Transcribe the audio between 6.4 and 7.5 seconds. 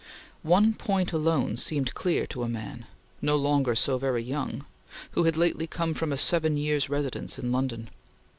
years' residence